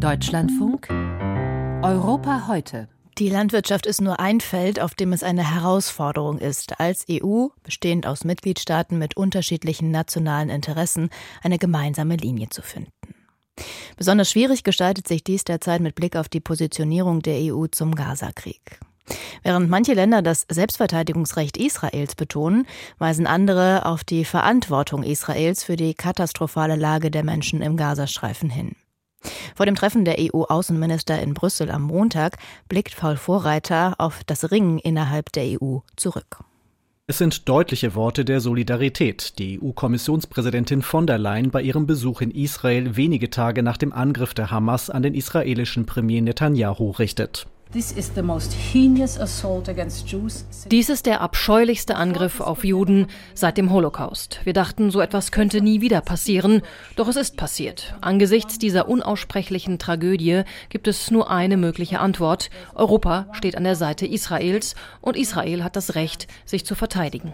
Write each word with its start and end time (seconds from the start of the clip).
Deutschlandfunk 0.00 0.88
Europa 1.82 2.48
heute. 2.48 2.88
Die 3.18 3.28
Landwirtschaft 3.28 3.84
ist 3.84 4.00
nur 4.00 4.18
ein 4.18 4.40
Feld, 4.40 4.80
auf 4.80 4.94
dem 4.94 5.12
es 5.12 5.22
eine 5.22 5.54
Herausforderung 5.54 6.38
ist, 6.38 6.80
als 6.80 7.04
EU, 7.10 7.48
bestehend 7.62 8.06
aus 8.06 8.24
Mitgliedstaaten 8.24 8.98
mit 8.98 9.18
unterschiedlichen 9.18 9.90
nationalen 9.90 10.48
Interessen, 10.48 11.10
eine 11.42 11.58
gemeinsame 11.58 12.16
Linie 12.16 12.48
zu 12.48 12.62
finden. 12.62 12.90
Besonders 13.98 14.30
schwierig 14.30 14.64
gestaltet 14.64 15.06
sich 15.06 15.22
dies 15.22 15.44
derzeit 15.44 15.82
mit 15.82 15.96
Blick 15.96 16.16
auf 16.16 16.30
die 16.30 16.40
Positionierung 16.40 17.20
der 17.20 17.52
EU 17.52 17.66
zum 17.66 17.94
Gazakrieg. 17.94 18.80
Während 19.42 19.68
manche 19.68 19.92
Länder 19.92 20.22
das 20.22 20.46
Selbstverteidigungsrecht 20.48 21.58
Israels 21.58 22.14
betonen, 22.14 22.66
weisen 22.96 23.26
andere 23.26 23.84
auf 23.84 24.02
die 24.02 24.24
Verantwortung 24.24 25.02
Israels 25.02 25.62
für 25.62 25.76
die 25.76 25.92
katastrophale 25.92 26.76
Lage 26.76 27.10
der 27.10 27.22
Menschen 27.22 27.60
im 27.60 27.76
Gazastreifen 27.76 28.48
hin. 28.48 28.76
Vor 29.54 29.66
dem 29.66 29.74
Treffen 29.74 30.04
der 30.04 30.16
EU-Außenminister 30.18 31.20
in 31.20 31.34
Brüssel 31.34 31.70
am 31.70 31.82
Montag 31.82 32.38
blickt 32.68 32.96
Paul 32.96 33.16
Vorreiter 33.16 33.94
auf 33.98 34.24
das 34.24 34.50
Ringen 34.50 34.78
innerhalb 34.78 35.32
der 35.32 35.60
EU 35.60 35.78
zurück. 35.96 36.44
Es 37.06 37.18
sind 37.18 37.48
deutliche 37.48 37.96
Worte 37.96 38.24
der 38.24 38.40
Solidarität, 38.40 39.38
die 39.40 39.60
EU-Kommissionspräsidentin 39.60 40.80
von 40.80 41.08
der 41.08 41.18
Leyen 41.18 41.50
bei 41.50 41.60
ihrem 41.60 41.84
Besuch 41.84 42.20
in 42.20 42.30
Israel 42.30 42.96
wenige 42.96 43.30
Tage 43.30 43.64
nach 43.64 43.78
dem 43.78 43.92
Angriff 43.92 44.32
der 44.32 44.52
Hamas 44.52 44.90
an 44.90 45.02
den 45.02 45.14
israelischen 45.14 45.86
Premier 45.86 46.22
Netanyahu 46.22 46.90
richtet. 46.92 47.48
Dies 50.72 50.88
ist 50.88 51.06
der 51.06 51.20
abscheulichste 51.20 51.94
Angriff 51.94 52.40
auf 52.40 52.64
Juden 52.64 53.06
seit 53.34 53.58
dem 53.58 53.70
Holocaust. 53.70 54.40
Wir 54.42 54.52
dachten, 54.52 54.90
so 54.90 55.00
etwas 55.00 55.30
könnte 55.30 55.60
nie 55.60 55.80
wieder 55.80 56.00
passieren, 56.00 56.62
doch 56.96 57.06
es 57.06 57.14
ist 57.14 57.36
passiert. 57.36 57.94
Angesichts 58.00 58.58
dieser 58.58 58.88
unaussprechlichen 58.88 59.78
Tragödie 59.78 60.42
gibt 60.68 60.88
es 60.88 61.12
nur 61.12 61.30
eine 61.30 61.56
mögliche 61.56 62.00
Antwort. 62.00 62.50
Europa 62.74 63.28
steht 63.34 63.56
an 63.56 63.62
der 63.62 63.76
Seite 63.76 64.04
Israels 64.04 64.74
und 65.00 65.16
Israel 65.16 65.62
hat 65.62 65.76
das 65.76 65.94
Recht, 65.94 66.26
sich 66.44 66.66
zu 66.66 66.74
verteidigen. 66.74 67.32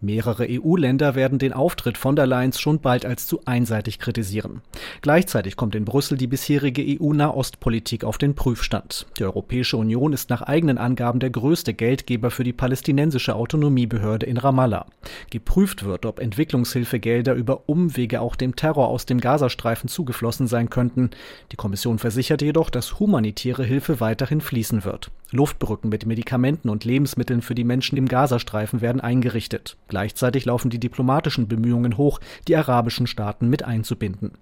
Mehrere 0.00 0.46
EU-Länder 0.48 1.16
werden 1.16 1.40
den 1.40 1.52
Auftritt 1.52 1.98
von 1.98 2.14
der 2.14 2.24
Leyen 2.24 2.52
schon 2.52 2.78
bald 2.78 3.04
als 3.04 3.26
zu 3.26 3.40
einseitig 3.46 3.98
kritisieren. 3.98 4.62
Gleichzeitig 5.02 5.56
kommt 5.56 5.74
in 5.74 5.84
Brüssel 5.84 6.16
die 6.16 6.28
bisherige 6.28 6.84
EU-Nahostpolitik 6.86 8.04
auf 8.04 8.16
den 8.16 8.36
Prüfstand. 8.36 9.06
Die 9.18 9.24
Europäische 9.24 9.76
Union 9.76 10.12
ist 10.12 10.30
nach 10.30 10.42
eigenen 10.42 10.78
Angaben 10.78 11.18
der 11.18 11.30
größte 11.30 11.74
Geldgeber 11.74 12.30
für 12.30 12.44
die 12.44 12.52
palästinensische 12.52 13.34
Autonomiebehörde 13.34 14.24
in 14.24 14.36
Ramallah. 14.36 14.86
Geprüft 15.30 15.84
wird, 15.84 16.06
ob 16.06 16.20
Entwicklungshilfegelder 16.20 17.34
über 17.34 17.68
Umwege 17.68 18.20
auch 18.20 18.36
dem 18.36 18.54
Terror 18.54 18.86
aus 18.86 19.04
dem 19.04 19.20
Gazastreifen 19.20 19.88
zugeflossen 19.88 20.46
sein 20.46 20.70
könnten. 20.70 21.10
Die 21.50 21.56
Kommission 21.56 21.98
versichert 21.98 22.40
jedoch, 22.40 22.70
dass 22.70 23.00
humanitäre 23.00 23.64
Hilfe 23.64 23.98
weiterhin 23.98 24.40
fließen 24.40 24.84
wird. 24.84 25.10
Luftbrücken 25.32 25.90
mit 25.90 26.06
Medikamenten 26.06 26.68
und 26.68 26.84
Lebensmitteln 26.84 27.42
für 27.42 27.54
die 27.54 27.64
Menschen 27.64 27.96
im 27.96 28.08
Gazastreifen 28.08 28.80
werden 28.80 29.00
eingerichtet. 29.00 29.76
Gleichzeitig 29.88 30.44
laufen 30.44 30.70
die 30.70 30.80
diplomatischen 30.80 31.48
Bemühungen 31.48 31.96
hoch, 31.96 32.20
die 32.48 32.56
arabischen 32.56 33.06
Staaten 33.06 33.48
mit 33.48 33.62
einzubinden. 33.62 34.32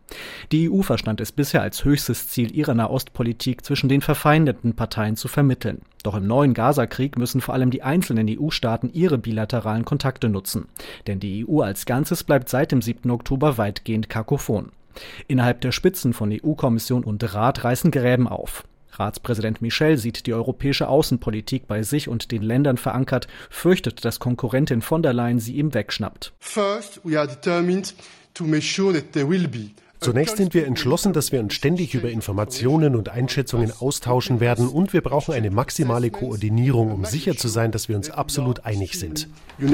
Die 0.53 0.71
EU 0.71 0.83
verstand 0.83 1.21
es 1.21 1.33
bisher 1.33 1.63
als 1.63 1.85
höchstes 1.85 2.29
Ziel 2.29 2.55
ihrer 2.55 2.75
Nahostpolitik 2.75 3.65
zwischen 3.65 3.89
den 3.89 4.01
verfeindeten 4.01 4.75
Parteien 4.75 5.17
zu 5.17 5.29
vermitteln. 5.29 5.83
Doch 6.03 6.15
im 6.15 6.27
neuen 6.27 6.55
Gazakrieg 6.55 7.19
müssen 7.19 7.41
vor 7.41 7.55
allem 7.55 7.71
die 7.71 7.83
einzelnen 7.83 8.29
EU-Staaten 8.29 8.91
ihre 8.93 9.19
bilateralen 9.19 9.85
Kontakte 9.85 10.29
nutzen. 10.29 10.67
Denn 11.07 11.21
die 11.21 11.47
EU 11.47 11.61
als 11.61 11.87
Ganzes 11.87 12.25
bleibt 12.25 12.49
seit 12.49 12.73
dem 12.73 12.83
7. 12.83 13.11
Oktober 13.11 13.59
weitgehend 13.59 14.09
kakophon. 14.09 14.71
Innerhalb 15.27 15.61
der 15.61 15.73
Spitzen 15.73 16.13
von 16.13 16.33
EU-Kommission 16.33 17.05
und 17.05 17.35
Rat 17.35 17.65
reißen 17.65 17.91
Gräben 17.91 18.29
auf. 18.29 18.65
Ratspräsident 18.99 19.63
Michel 19.63 19.97
sieht 19.97 20.27
die 20.27 20.35
europäische 20.35 20.89
Außenpolitik 20.89 21.67
bei 21.67 21.83
sich 21.83 22.09
und 22.09 22.33
den 22.33 22.43
Ländern 22.43 22.77
verankert, 22.77 23.29
fürchtet, 23.51 24.05
dass 24.05 24.19
Konkurrentin 24.19 24.83
von 24.83 25.03
der 25.03 25.13
Leyen 25.13 25.39
sie 25.39 25.57
ihm 25.57 25.75
wegschnappt. 25.75 26.33
First, 26.41 27.01
we 27.05 27.19
are 27.19 27.29
determined 27.29 27.95
to 28.35 28.45
make 28.45 28.63
sure 28.63 28.93
that 28.93 29.13
there 29.13 29.29
will 29.29 29.49
be 29.49 29.71
Zunächst 30.01 30.37
sind 30.37 30.55
wir 30.55 30.67
entschlossen, 30.67 31.13
dass 31.13 31.33
wir 31.33 31.41
uns 31.41 31.55
ständig 31.55 31.95
über 31.95 32.09
Informationen 32.11 32.95
und 32.95 33.09
Einschätzungen 33.09 33.73
austauschen 33.81 34.39
werden 34.41 34.69
und 34.69 34.93
wir 34.93 35.01
brauchen 35.01 35.35
eine 35.35 35.51
maximale 35.51 36.11
Koordinierung, 36.11 36.93
um 36.93 37.05
sicher 37.05 37.37
zu 37.37 37.49
sein, 37.49 37.73
dass 37.73 37.89
wir 37.89 37.97
uns 37.97 38.11
absolut 38.11 38.65
einig 38.65 38.99
sind. 38.99 39.29
Uh, 39.61 39.67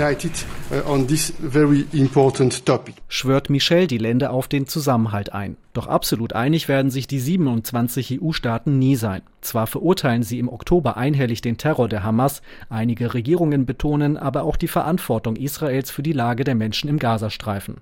Schwört 3.08 3.50
Michel 3.50 3.86
die 3.86 3.98
Länder 3.98 4.32
auf 4.32 4.48
den 4.48 4.66
Zusammenhalt 4.66 5.32
ein. 5.32 5.56
Doch 5.74 5.88
absolut 5.88 6.32
einig 6.32 6.68
werden 6.68 6.90
sich 6.90 7.08
die 7.08 7.18
27 7.18 8.22
EU-Staaten 8.22 8.78
nie 8.78 8.94
sein. 8.94 9.22
Zwar 9.40 9.66
verurteilen 9.66 10.22
sie 10.22 10.38
im 10.38 10.48
Oktober 10.48 10.96
einhellig 10.96 11.42
den 11.42 11.58
Terror 11.58 11.88
der 11.88 12.04
Hamas, 12.04 12.40
einige 12.70 13.12
Regierungen 13.12 13.66
betonen 13.66 14.16
aber 14.16 14.44
auch 14.44 14.56
die 14.56 14.68
Verantwortung 14.68 15.36
Israels 15.36 15.90
für 15.90 16.02
die 16.02 16.12
Lage 16.12 16.44
der 16.44 16.54
Menschen 16.54 16.88
im 16.88 16.98
Gazastreifen. 16.98 17.78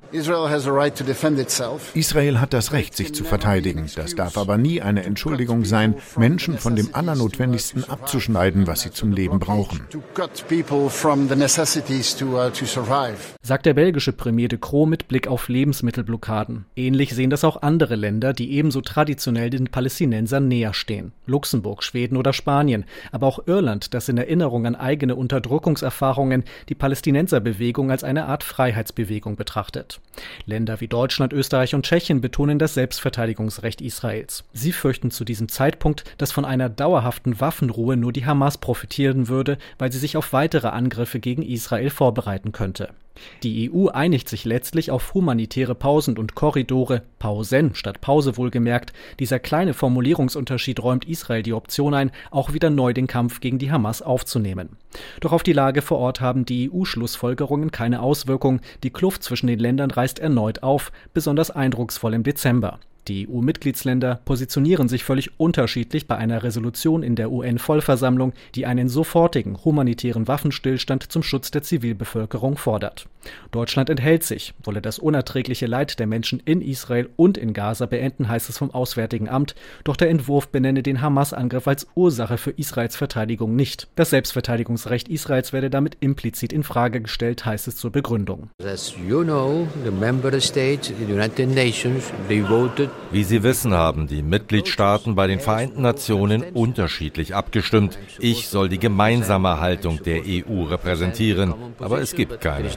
Israel 1.94 2.31
hat 2.41 2.53
das 2.53 2.72
Recht, 2.72 2.97
sich 2.97 3.15
zu 3.15 3.25
verteidigen. 3.25 3.87
Das 3.94 4.15
darf 4.15 4.38
aber 4.38 4.56
nie 4.56 4.81
eine 4.81 5.04
Entschuldigung 5.04 5.65
sein, 5.65 5.97
Menschen 6.16 6.59
von 6.59 6.76
dem 6.76 6.94
Allernotwendigsten 6.94 7.84
abzuschneiden, 7.84 8.66
was 8.66 8.82
sie 8.82 8.91
zum 8.91 9.12
Leben 9.12 9.38
brauchen. 9.38 9.81
Sagt 13.42 13.66
der 13.66 13.75
belgische 13.75 14.12
Premier 14.12 14.48
de 14.48 14.59
Croo 14.59 14.87
mit 14.87 15.09
Blick 15.09 15.28
auf 15.28 15.48
Lebensmittelblockaden. 15.48 16.65
Ähnlich 16.76 17.15
sehen 17.15 17.31
das 17.31 17.44
auch 17.44 17.62
andere 17.62 17.97
Länder, 17.97 18.32
die 18.32 18.53
ebenso 18.53 18.81
traditionell 18.81 19.50
den 19.50 19.66
Palästinensern 19.66 20.48
näher 20.48 20.75
stehen. 20.75 21.12
Luxemburg, 21.26 21.82
Schweden 21.82 22.16
oder 22.16 22.32
Spanien, 22.32 22.84
aber 23.10 23.26
auch 23.26 23.47
Irland, 23.47 23.94
das 23.94 24.09
in 24.09 24.16
Erinnerung 24.16 24.66
an 24.66 24.75
eigene 24.75 25.16
Unterdrückungserfahrungen 25.16 26.44
die 26.69 26.75
Palästinenserbewegung 26.75 27.91
als 27.91 28.04
eine 28.04 28.26
Art 28.26 28.44
Freiheitsbewegung 28.44 29.37
betrachtet. 29.37 30.00
Länder 30.47 30.81
wie 30.81 30.88
Deutschland, 30.88 31.32
Österreich 31.32 31.75
und 31.75 31.84
Tschechien 31.84 32.21
betonen 32.22 32.59
das 32.59 32.72
Selbstverteidigungsrecht 32.72 33.83
Israels. 33.83 34.44
Sie 34.55 34.72
fürchten 34.72 35.10
zu 35.10 35.27
diesem 35.27 35.50
Zeitpunkt, 35.50 36.05
dass 36.16 36.33
von 36.33 36.47
einer 36.47 36.71
dauerhaften 36.71 37.38
Waffenruhe 37.38 37.99
nur 37.99 38.15
die 38.15 38.25
Hamas 38.25 38.56
profitieren 38.56 39.28
würde, 39.28 39.59
weil 39.78 39.93
sie 39.93 39.99
sich 39.99 40.16
auf 40.16 40.33
weitere 40.33 40.69
Angriffe 40.69 41.21
gegen 41.21 41.43
Israel 41.43 41.91
vorbereiten 41.91 42.53
könnte. 42.53 42.88
Die 43.43 43.71
EU 43.71 43.89
einigt 43.89 44.28
sich 44.28 44.45
letztlich 44.45 44.91
auf 44.91 45.15
humanitäre 45.15 45.75
Pausen 45.75 46.19
und 46.19 46.34
Korridore, 46.34 47.03
Pausen 47.19 47.75
statt 47.75 48.00
Pause 48.00 48.37
wohlgemerkt. 48.37 48.93
Dieser 49.19 49.39
kleine 49.39 49.75
Formulierungsunterschied 49.75 50.83
räumt 50.83 51.05
Israel 51.06 51.43
die 51.43 51.53
Option 51.53 51.95
ein, 51.95 52.11
auch 52.31 52.53
wieder 52.53 52.71
neu 52.71 52.93
den 52.93 53.06
Kampf 53.06 53.41
gegen 53.41 53.59
die 53.59 53.71
Hamas 53.71 54.03
aufzunehmen. 54.03 54.77
Doch 55.21 55.33
auf 55.33 55.43
die 55.43 55.53
Lage 55.53 55.83
vor 55.83 55.99
Ort 55.99 56.21
haben 56.21 56.45
die 56.45 56.71
EU-Schlussfolgerungen 56.71 57.71
keine 57.71 58.03
Auswirkung. 58.03 58.61
Die 58.83 58.91
Kluft 58.91 59.22
zwischen 59.22 59.47
den 59.47 59.59
Ländern 59.59 59.91
reißt 59.91 60.19
erneut 60.19 60.62
auf, 60.62 60.93
besonders 61.15 61.51
eindrucksvoll 61.51 62.15
im 62.15 62.22
Dezember. 62.22 62.78
Die 63.09 63.29
EU-Mitgliedsländer 63.29 64.21
positionieren 64.25 64.89
sich 64.89 65.03
völlig 65.03 65.41
unterschiedlich 65.41 66.07
bei 66.07 66.17
einer 66.17 66.45
Resolution 66.45 67.03
in 67.03 67.17
der 67.17 67.33
UN-Vollversammlung, 67.33 68.33
die 68.55 68.65
einen 68.65 68.89
sofortigen 68.89 69.59
humanitären 69.65 70.29
Waffenstillstand 70.29 71.11
zum 71.11 71.25
Schutz 71.25 71.51
der 71.51 71.63
Zivilbevölkerung 71.63 72.57
fordert. 72.57 73.09
Deutschland 73.51 73.91
enthält 73.91 74.25
sich, 74.25 74.55
wolle 74.65 74.81
das 74.81 74.99
unerträgliche 74.99 75.67
Leid 75.67 75.99
der 75.99 76.07
Menschen 76.07 76.41
in 76.45 76.61
Israel 76.61 77.09
und 77.17 77.39
in 77.39 77.53
Gaza 77.53 77.87
beenden, 77.87 78.29
heißt 78.29 78.49
es 78.49 78.59
vom 78.59 78.73
Auswärtigen 78.73 79.29
Amt, 79.29 79.55
doch 79.84 79.97
der 79.97 80.11
Entwurf 80.11 80.49
benenne 80.49 80.83
den 80.83 81.01
Hamas-Angriff 81.01 81.67
als 81.69 81.87
Ursache 81.95 82.39
für 82.39 82.51
Israels 82.51 82.97
Verteidigung 82.97 83.57
nicht. 83.57 83.89
Das 83.97 84.11
Selbstverteidigungsrecht 84.11 85.09
Israels 85.09 85.53
werde 85.53 85.71
damit 85.71 85.97
implizit 86.01 86.53
in 86.53 86.63
Frage 86.63 87.01
gestellt, 87.01 87.45
heißt 87.45 87.69
es 87.69 87.77
zur 87.77 87.91
Begründung. 87.91 88.51
As 88.65 88.95
you 89.09 89.23
know, 89.23 89.67
the 89.84 89.91
member 89.91 90.41
states, 90.41 90.93
the 90.99 91.13
United 91.13 91.49
Nations, 91.49 92.13
they 92.29 92.43
voted 92.43 92.91
wie 93.12 93.25
Sie 93.25 93.42
wissen, 93.42 93.74
haben 93.74 94.06
die 94.06 94.22
Mitgliedstaaten 94.22 95.15
bei 95.15 95.27
den 95.27 95.39
Vereinten 95.39 95.83
Nationen 95.83 96.42
unterschiedlich 96.54 97.34
abgestimmt. 97.34 97.98
Ich 98.18 98.48
soll 98.48 98.71
die 98.71 98.78
gemeinsame 98.78 99.60
Haltung 99.60 100.03
der 100.03 100.22
EU 100.27 100.62
repräsentieren, 100.62 101.53
aber 101.78 102.00
es 102.00 102.15
gibt 102.15 102.41
keine. 102.41 102.71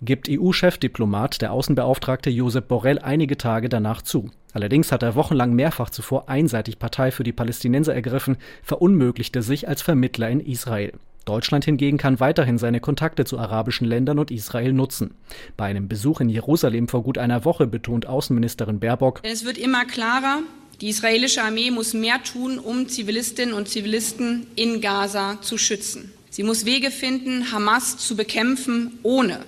Gibt 0.00 0.28
EU-Chefdiplomat 0.30 1.42
der 1.42 1.52
Außenbeauftragte 1.52 2.30
Josep 2.30 2.68
Borrell 2.68 3.00
einige 3.00 3.36
Tage 3.36 3.68
danach 3.68 4.02
zu. 4.02 4.30
Allerdings 4.52 4.92
hat 4.92 5.02
er 5.02 5.16
wochenlang 5.16 5.54
mehrfach 5.54 5.90
zuvor 5.90 6.28
einseitig 6.28 6.78
Partei 6.78 7.10
für 7.10 7.24
die 7.24 7.32
Palästinenser 7.32 7.94
ergriffen, 7.94 8.36
verunmöglichte 8.62 9.42
sich 9.42 9.66
als 9.66 9.82
Vermittler 9.82 10.30
in 10.30 10.38
Israel. 10.38 10.92
Deutschland 11.24 11.64
hingegen 11.64 11.98
kann 11.98 12.20
weiterhin 12.20 12.58
seine 12.58 12.80
Kontakte 12.80 13.24
zu 13.24 13.38
arabischen 13.38 13.86
Ländern 13.86 14.18
und 14.18 14.30
Israel 14.30 14.72
nutzen. 14.72 15.14
Bei 15.56 15.66
einem 15.66 15.88
Besuch 15.88 16.20
in 16.20 16.28
Jerusalem 16.28 16.88
vor 16.88 17.02
gut 17.02 17.18
einer 17.18 17.44
Woche 17.44 17.66
betont 17.66 18.06
Außenministerin 18.06 18.80
Baerbock, 18.80 19.20
es 19.22 19.44
wird 19.44 19.58
immer 19.58 19.84
klarer, 19.84 20.40
die 20.80 20.88
israelische 20.88 21.42
Armee 21.42 21.70
muss 21.70 21.92
mehr 21.92 22.22
tun, 22.22 22.58
um 22.58 22.88
Zivilistinnen 22.88 23.54
und 23.54 23.68
Zivilisten 23.68 24.46
in 24.56 24.80
Gaza 24.80 25.38
zu 25.42 25.58
schützen. 25.58 26.12
Sie 26.30 26.42
muss 26.42 26.64
Wege 26.64 26.90
finden, 26.90 27.52
Hamas 27.52 27.98
zu 27.98 28.16
bekämpfen, 28.16 28.98
ohne 29.02 29.40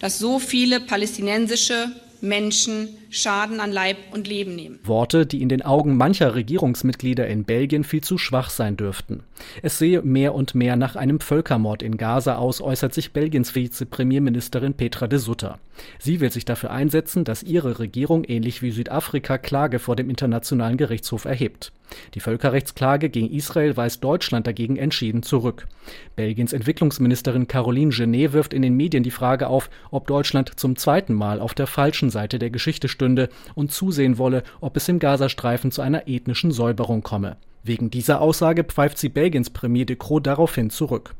dass 0.00 0.18
so 0.18 0.38
viele 0.38 0.80
palästinensische 0.80 1.92
Menschen 2.20 2.88
Schaden 3.10 3.60
an 3.60 3.72
Leib 3.72 3.96
und 4.12 4.26
Leben 4.26 4.54
nehmen. 4.54 4.78
Worte, 4.84 5.26
die 5.26 5.42
in 5.42 5.48
den 5.48 5.62
Augen 5.62 5.96
mancher 5.96 6.34
Regierungsmitglieder 6.34 7.26
in 7.26 7.44
Belgien 7.44 7.84
viel 7.84 8.02
zu 8.02 8.18
schwach 8.18 8.50
sein 8.50 8.76
dürften. 8.76 9.22
Es 9.62 9.78
sehe 9.78 10.02
mehr 10.02 10.34
und 10.34 10.54
mehr 10.54 10.76
nach 10.76 10.96
einem 10.96 11.20
Völkermord 11.20 11.82
in 11.82 11.96
Gaza 11.96 12.36
aus, 12.36 12.60
äußert 12.60 12.94
sich 12.94 13.12
Belgiens 13.12 13.54
Vizepremierministerin 13.54 14.74
Petra 14.74 15.06
de 15.06 15.18
Sutter. 15.18 15.58
Sie 15.98 16.20
will 16.20 16.30
sich 16.30 16.44
dafür 16.44 16.70
einsetzen, 16.70 17.24
dass 17.24 17.42
ihre 17.42 17.78
Regierung 17.78 18.24
ähnlich 18.24 18.62
wie 18.62 18.70
Südafrika 18.70 19.38
Klage 19.38 19.78
vor 19.78 19.96
dem 19.96 20.10
Internationalen 20.10 20.76
Gerichtshof 20.76 21.24
erhebt. 21.24 21.72
Die 22.14 22.20
Völkerrechtsklage 22.20 23.08
gegen 23.10 23.30
Israel 23.30 23.76
weist 23.76 24.02
Deutschland 24.02 24.46
dagegen 24.46 24.76
entschieden 24.76 25.22
zurück. 25.22 25.66
Belgiens 26.16 26.52
Entwicklungsministerin 26.52 27.46
Caroline 27.46 27.90
Genet 27.90 28.32
wirft 28.32 28.54
in 28.54 28.62
den 28.62 28.76
Medien 28.76 29.02
die 29.02 29.10
Frage 29.10 29.48
auf, 29.48 29.70
ob 29.90 30.06
Deutschland 30.06 30.58
zum 30.58 30.76
zweiten 30.76 31.14
Mal 31.14 31.40
auf 31.40 31.54
der 31.54 31.66
falschen 31.66 32.10
Seite 32.10 32.38
der 32.38 32.50
Geschichte 32.50 32.88
stünde 32.88 33.28
und 33.54 33.72
zusehen 33.72 34.18
wolle, 34.18 34.42
ob 34.60 34.76
es 34.76 34.88
im 34.88 34.98
Gazastreifen 34.98 35.70
zu 35.70 35.82
einer 35.82 36.08
ethnischen 36.08 36.50
Säuberung 36.50 37.02
komme. 37.02 37.36
Wegen 37.62 37.90
dieser 37.90 38.20
Aussage 38.20 38.62
pfeift 38.64 38.98
sie 38.98 39.08
Belgiens 39.08 39.50
Premier 39.50 39.86
de 39.86 39.96
Croo 39.96 40.20
daraufhin 40.20 40.70
zurück. 40.70 41.14